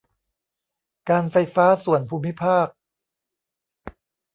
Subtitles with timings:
[1.09, 2.67] การไฟฟ้าส่วนภูมิภาค